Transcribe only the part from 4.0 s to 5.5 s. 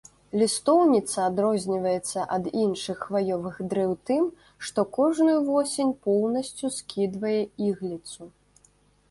тым, што кожную